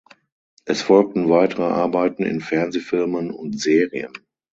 Es 0.65 0.81
folgten 0.81 1.29
weitere 1.29 1.61
Arbeiten 1.61 2.23
in 2.23 2.41
Fernsehfilmen 2.41 3.29
und 3.29 3.59
Serien. 3.59 4.11